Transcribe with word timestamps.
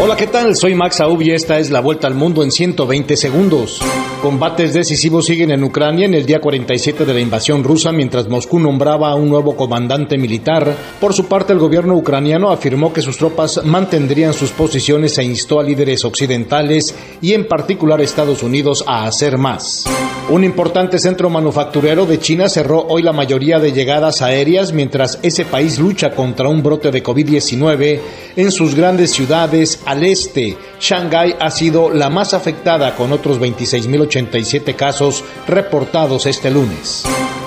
Hola, 0.00 0.14
¿qué 0.14 0.28
tal? 0.28 0.54
Soy 0.54 0.76
Max 0.76 1.00
Aub 1.00 1.20
y 1.22 1.32
esta 1.32 1.58
es 1.58 1.70
la 1.70 1.80
vuelta 1.80 2.06
al 2.06 2.14
mundo 2.14 2.44
en 2.44 2.52
120 2.52 3.16
segundos. 3.16 3.80
Combates 4.22 4.72
decisivos 4.72 5.26
siguen 5.26 5.50
en 5.50 5.64
Ucrania 5.64 6.06
en 6.06 6.14
el 6.14 6.24
día 6.24 6.40
47 6.40 7.04
de 7.04 7.14
la 7.14 7.18
invasión 7.18 7.64
rusa 7.64 7.90
mientras 7.90 8.28
Moscú 8.28 8.60
nombraba 8.60 9.10
a 9.10 9.16
un 9.16 9.28
nuevo 9.28 9.56
comandante 9.56 10.16
militar. 10.16 10.72
Por 11.00 11.14
su 11.14 11.26
parte, 11.26 11.52
el 11.52 11.58
gobierno 11.58 11.96
ucraniano 11.96 12.52
afirmó 12.52 12.92
que 12.92 13.02
sus 13.02 13.16
tropas 13.16 13.64
mantendrían 13.64 14.34
sus 14.34 14.52
posiciones 14.52 15.18
e 15.18 15.24
instó 15.24 15.58
a 15.58 15.64
líderes 15.64 16.04
occidentales 16.04 16.94
y 17.20 17.32
en 17.32 17.48
particular 17.48 18.00
Estados 18.00 18.44
Unidos 18.44 18.84
a 18.86 19.04
hacer 19.04 19.36
más. 19.36 19.84
Un 20.30 20.44
importante 20.44 20.98
centro 20.98 21.30
manufacturero 21.30 22.04
de 22.04 22.18
China 22.18 22.50
cerró 22.50 22.84
hoy 22.86 23.02
la 23.02 23.14
mayoría 23.14 23.58
de 23.58 23.72
llegadas 23.72 24.20
aéreas 24.20 24.74
mientras 24.74 25.18
ese 25.22 25.46
país 25.46 25.78
lucha 25.78 26.10
contra 26.10 26.50
un 26.50 26.62
brote 26.62 26.90
de 26.90 27.02
COVID-19 27.02 28.00
en 28.38 28.52
sus 28.52 28.76
grandes 28.76 29.10
ciudades 29.10 29.80
al 29.84 30.04
este. 30.04 30.56
Shanghái 30.80 31.34
ha 31.40 31.50
sido 31.50 31.90
la 31.90 32.08
más 32.08 32.34
afectada 32.34 32.94
con 32.94 33.12
otros 33.12 33.40
26.087 33.40 34.76
casos 34.76 35.24
reportados 35.48 36.24
este 36.24 36.48
lunes. 36.48 37.02